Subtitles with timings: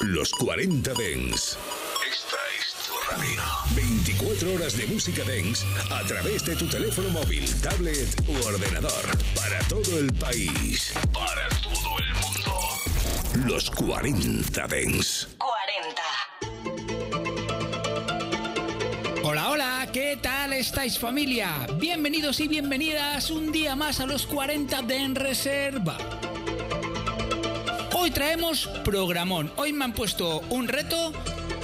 [0.00, 1.58] Los 40 Dens.
[2.08, 3.42] Esta es tu radio.
[3.74, 8.92] 24 horas de música Dens a través de tu teléfono móvil, tablet u ordenador.
[9.34, 10.92] Para todo el país.
[11.12, 12.54] Para todo el mundo.
[13.52, 15.28] Los 40 Dens.
[15.38, 16.02] 40.
[19.24, 21.66] Hola, hola, ¿qué tal estáis familia?
[21.74, 25.98] Bienvenidos y bienvenidas un día más a los 40 de Reserva.
[28.18, 29.52] Traemos programón.
[29.54, 31.12] Hoy me han puesto un reto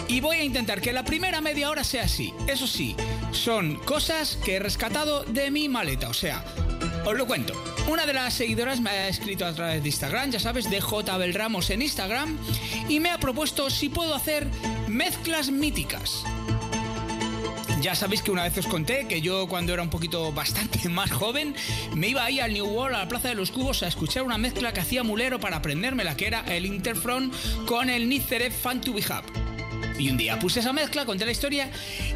[0.07, 2.33] y voy a intentar que la primera media hora sea así.
[2.47, 2.95] Eso sí,
[3.33, 6.09] son cosas que he rescatado de mi maleta.
[6.09, 6.45] O sea,
[7.05, 7.61] os lo cuento.
[7.89, 11.19] Una de las seguidoras me ha escrito a través de Instagram, ya sabes, de J.
[11.33, 12.39] Ramos en Instagram,
[12.89, 14.47] y me ha propuesto si puedo hacer
[14.87, 16.23] mezclas míticas.
[17.85, 21.13] Ya sabéis que una vez os conté que yo cuando era un poquito bastante más
[21.13, 21.55] joven
[21.95, 24.39] me iba ahí al New World, a la Plaza de los Cubos, a escuchar una
[24.39, 27.35] mezcla que hacía Mulero para aprenderme la que era el Interfront
[27.67, 29.44] con el Nizeref Fan to Be Hub.
[29.99, 31.71] Y un día puse esa mezcla, conté la historia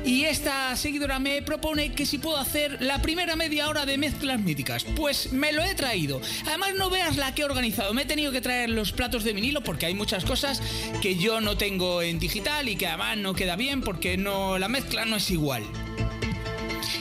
[0.05, 4.41] y esta seguidora me propone que si puedo hacer la primera media hora de mezclas
[4.41, 4.85] míticas.
[4.85, 6.21] Pues me lo he traído.
[6.47, 7.95] Además no veas la que he organizado.
[7.95, 10.61] Me he tenido que traer los platos de vinilo porque hay muchas cosas
[11.01, 14.69] que yo no tengo en digital y que además no queda bien porque no la
[14.69, 15.63] mezcla no es igual.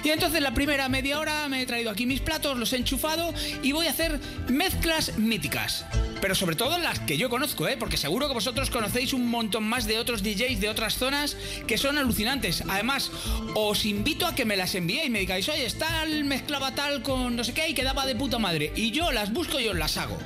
[0.03, 3.33] Y entonces la primera media hora me he traído aquí mis platos, los he enchufado
[3.63, 5.85] y voy a hacer mezclas míticas.
[6.21, 7.77] Pero sobre todo las que yo conozco, ¿eh?
[7.77, 11.37] porque seguro que vosotros conocéis un montón más de otros DJs de otras zonas
[11.67, 12.63] que son alucinantes.
[12.67, 13.11] Además,
[13.53, 17.43] os invito a que me las enviéis me digáis, oye, tal mezclaba tal con no
[17.43, 18.71] sé qué y quedaba de puta madre.
[18.75, 20.17] Y yo las busco y os las hago.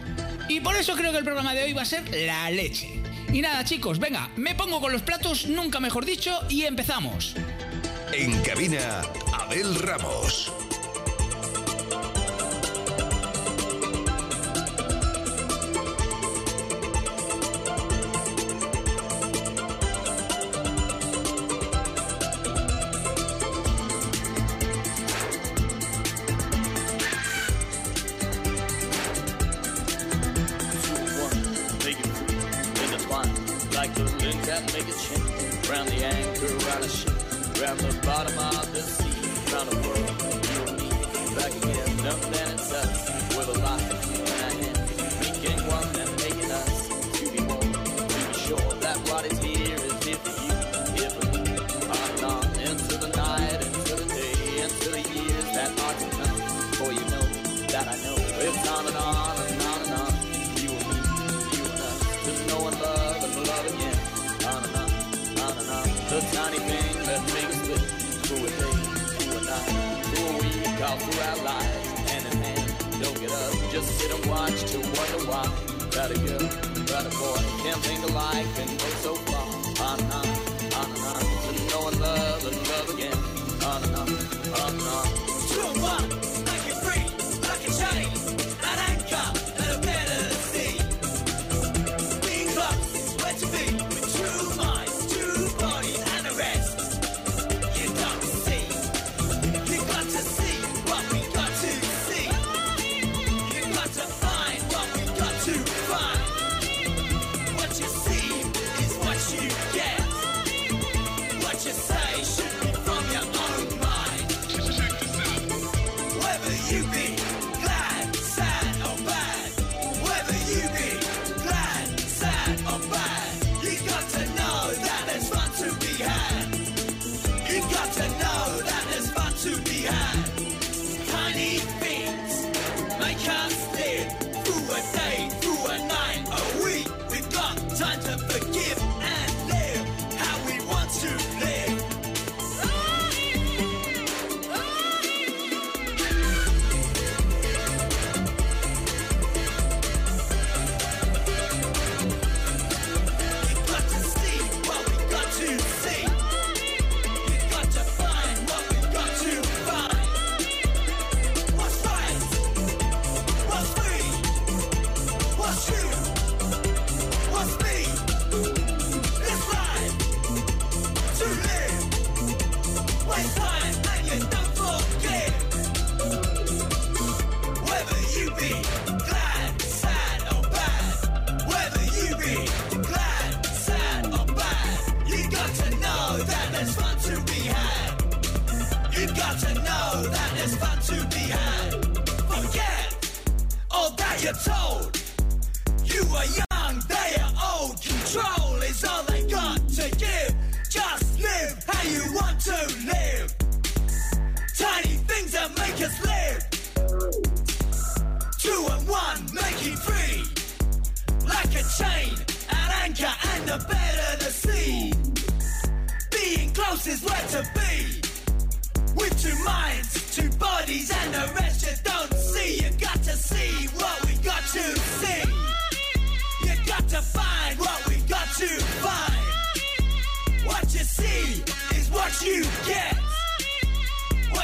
[0.48, 3.02] Y por eso creo que el programa de hoy va a ser la leche.
[3.34, 7.36] Y nada, chicos, venga, me pongo con los platos, nunca mejor dicho, y empezamos.
[8.12, 10.52] En cabina, Abel Ramos.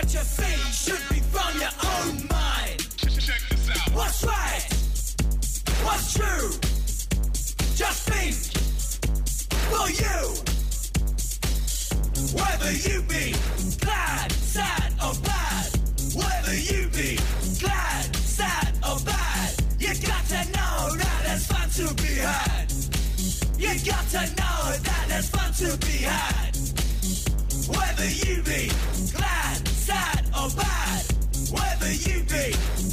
[0.07, 2.80] What you think should be from your own mind.
[3.19, 3.92] Check this out.
[3.94, 4.63] What's right?
[5.83, 6.50] What's true?
[7.75, 8.36] Just think
[9.68, 10.31] for you.
[12.39, 13.36] Whether you be
[13.83, 15.75] glad, sad, or bad.
[16.15, 17.19] Whether you be
[17.59, 19.56] glad, sad, or bad.
[19.77, 22.71] You got to know that there's fun to be had.
[23.59, 26.56] You got to know that there's fun to be had.
[27.68, 28.71] Whether you be
[29.87, 31.03] sad, or bad.
[31.55, 32.47] Whether you be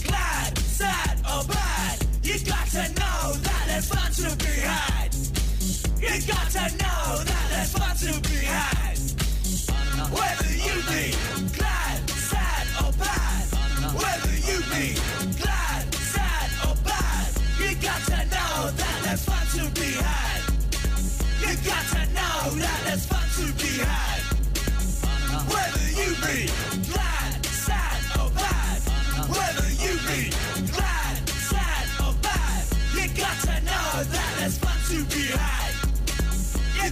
[0.07, 1.97] glad, sad, or bad.
[2.23, 5.11] You got to know that there's fun to be had.
[5.99, 8.97] You got to know that there's fun to be had.
[10.19, 11.05] Whether you be
[11.59, 11.99] glad,
[12.31, 13.45] sad, or bad.
[14.03, 14.87] Whether you be
[15.43, 15.83] glad,
[16.15, 17.29] sad, or bad.
[17.59, 20.41] You got to know that there's fun to be had.
[21.43, 24.21] You got to know that there's fun to be had.
[25.51, 26.74] Whether you be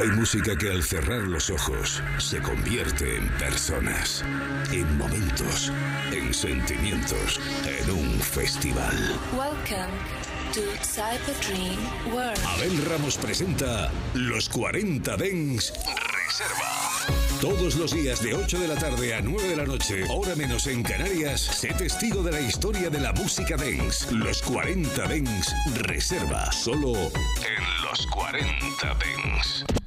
[0.00, 4.24] Hay música que al cerrar los ojos se convierte en personas,
[4.70, 5.72] en momentos,
[6.12, 8.94] en sentimientos, en un festival.
[9.32, 9.90] Welcome
[10.54, 12.38] to Cyber Dream World.
[12.46, 16.78] Abel Ramos presenta Los 40 Dens Reserva.
[17.40, 20.68] Todos los días de 8 de la tarde a 9 de la noche, hora menos
[20.68, 24.14] en Canarias, sé testigo de la historia de la música dance.
[24.14, 29.77] Los 40 Dens Reserva, solo en Los 40 Dens.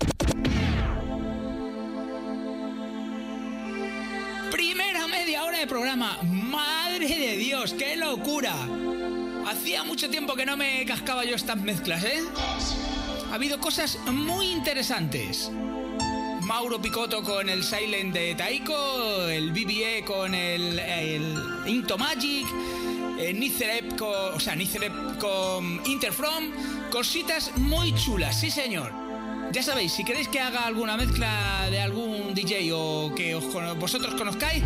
[5.71, 6.19] Programa.
[6.23, 8.53] Madre de Dios, qué locura.
[9.47, 12.19] Hacía mucho tiempo que no me cascaba yo estas mezclas, ¿eh?
[13.31, 15.49] Ha habido cosas muy interesantes.
[16.41, 22.47] Mauro Picotto con el Silent de Taiko, el BBE con el, el Into Magic,
[23.17, 24.57] eh, Nizerep con, o sea,
[25.17, 26.51] con Interfrom,
[26.91, 29.00] cositas muy chulas, sí señor.
[29.51, 34.63] Ya sabéis, si queréis que haga alguna mezcla de algún DJ o que vosotros conozcáis,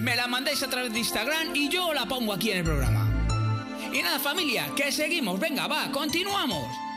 [0.00, 3.06] me la mandáis a través de Instagram y yo la pongo aquí en el programa.
[3.92, 5.38] Y nada, familia, que seguimos.
[5.38, 6.91] Venga, va, continuamos.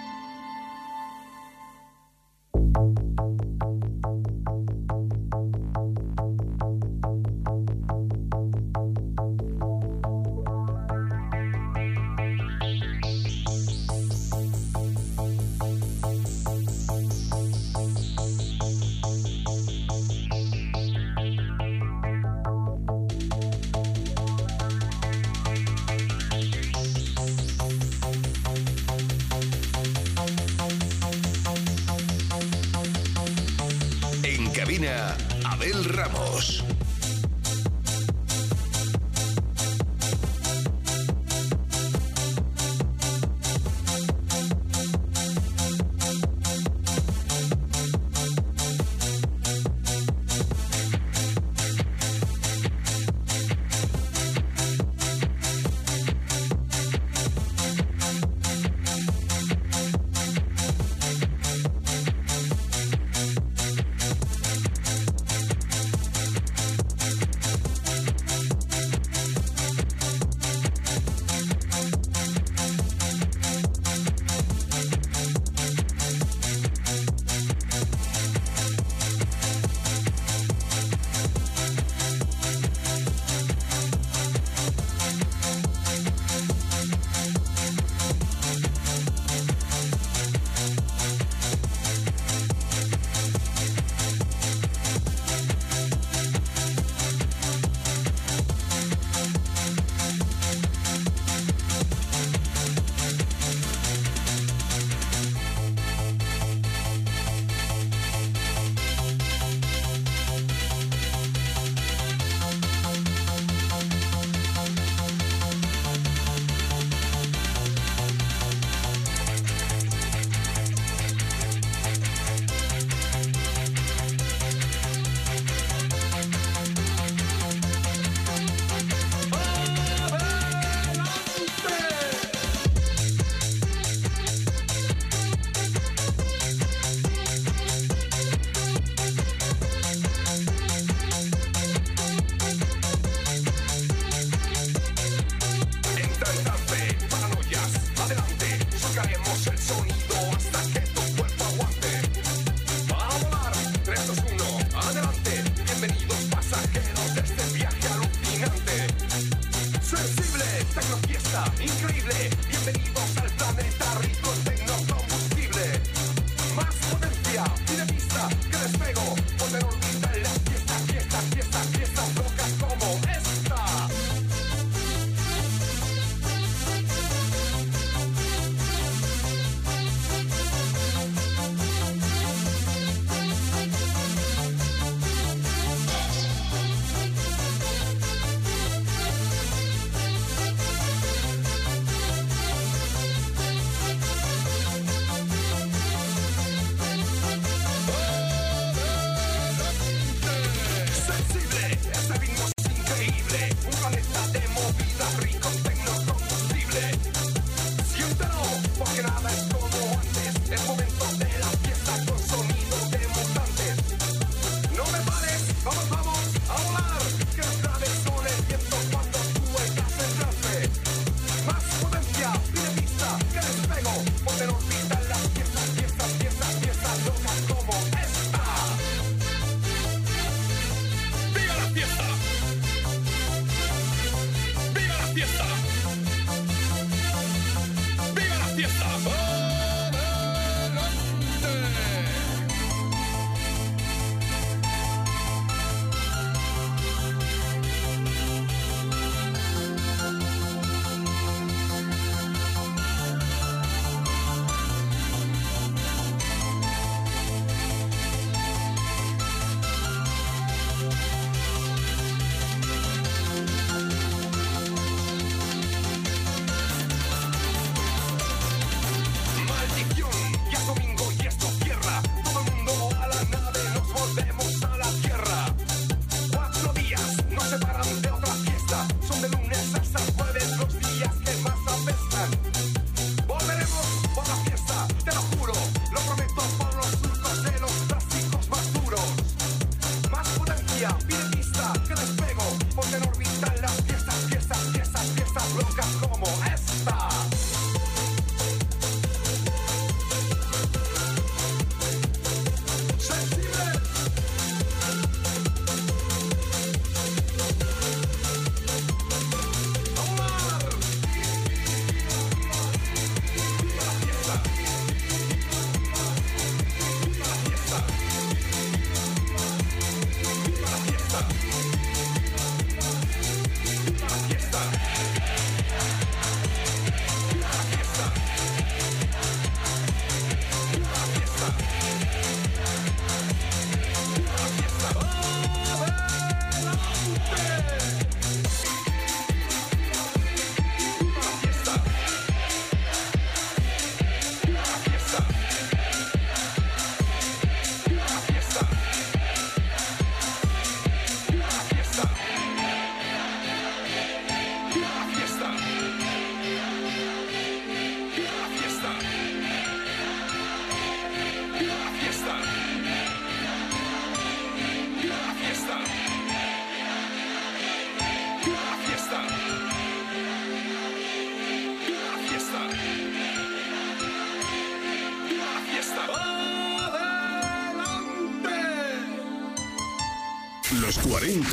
[36.05, 36.34] Ramos.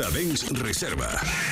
[0.03, 1.52] Daven's Reserva.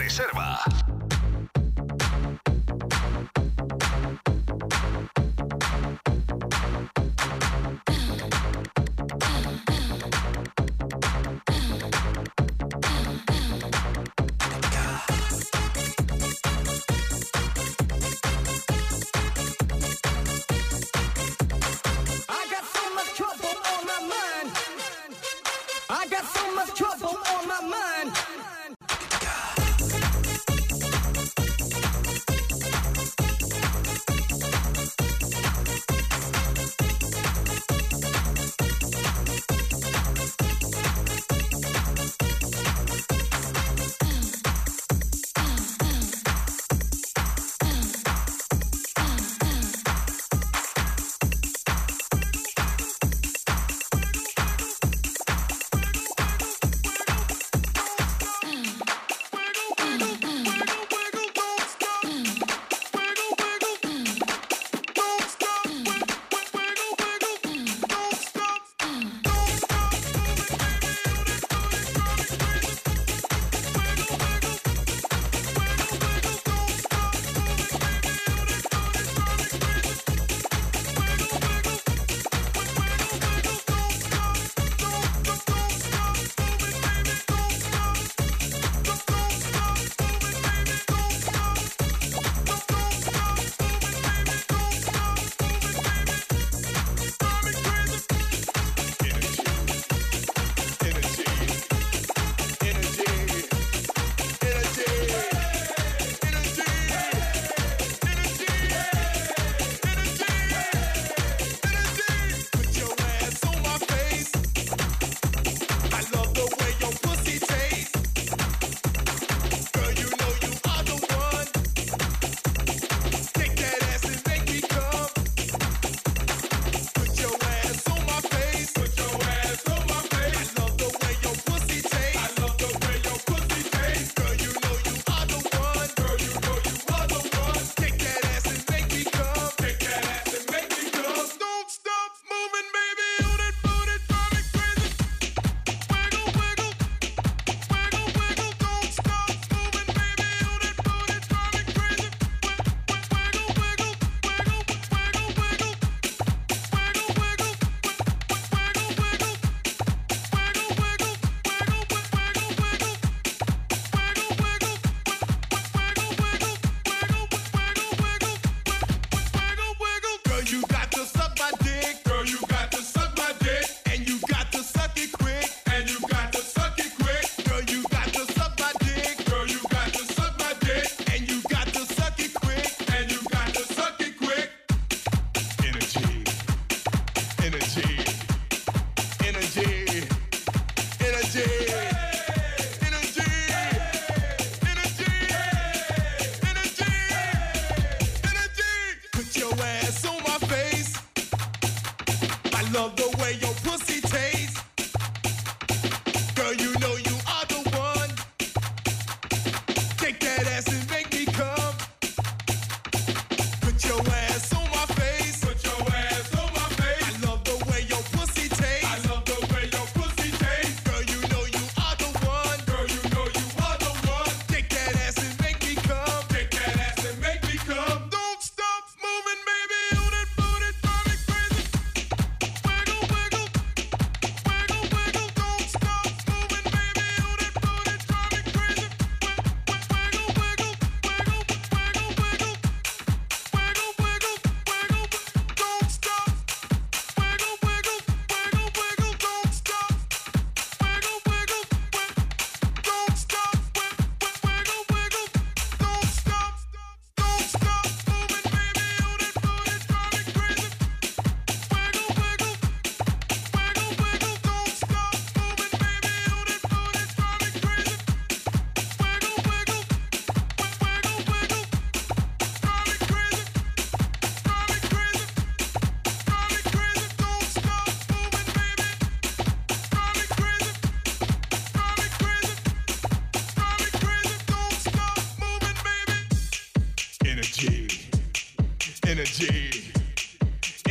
[0.00, 0.59] Reserva.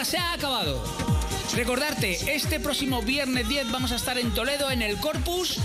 [0.00, 0.82] Se ha acabado.
[1.54, 5.58] Recordarte, este próximo viernes 10 vamos a estar en Toledo en el Corpus.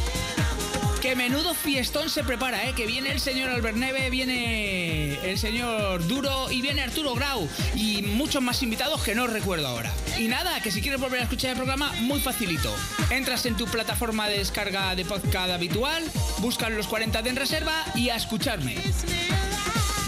[1.01, 2.73] Que menudo fiestón se prepara, ¿eh?
[2.75, 8.01] Que viene el señor Albert Neve, viene el señor Duro y viene Arturo Grau y
[8.01, 9.91] muchos más invitados que no recuerdo ahora.
[10.19, 12.75] Y nada, que si quieres volver a escuchar el programa, muy facilito.
[13.09, 16.03] Entras en tu plataforma de descarga de podcast habitual,
[16.39, 18.75] buscas los 40 de en reserva y a escucharme.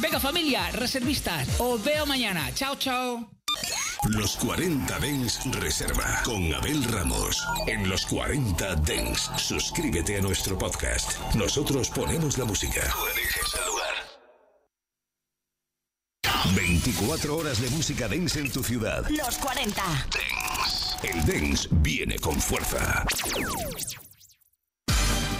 [0.01, 2.51] Venga familia, reservistas, os veo mañana.
[2.53, 3.28] Chao, chao.
[4.29, 7.43] Los 40 Dens Reserva con Abel Ramos.
[7.65, 11.17] En los 40 Dens, suscríbete a nuestro podcast.
[11.33, 12.79] Nosotros ponemos la música.
[12.91, 13.95] Tú eliges el lugar.
[16.55, 19.03] 24 horas de música dance en tu ciudad.
[19.09, 19.81] Los 40.
[21.01, 23.07] El dance viene con fuerza.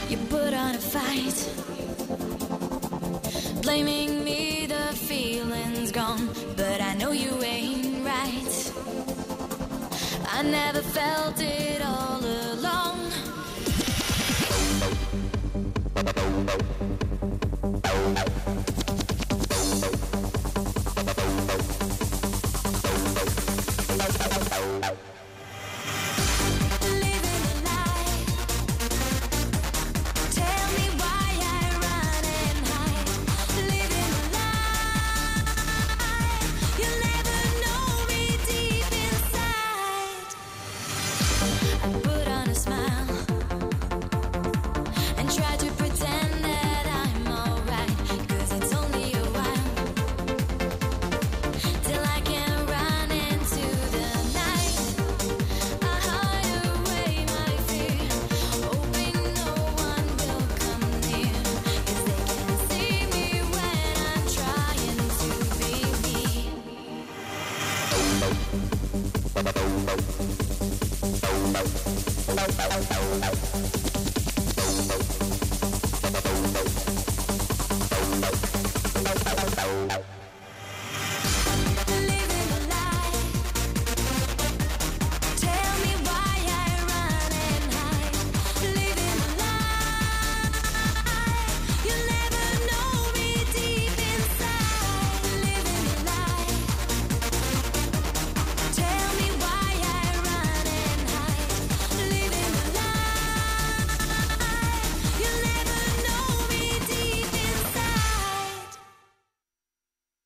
[0.10, 1.36] You put on a fight,
[3.62, 4.19] blaming
[10.50, 11.69] never felt it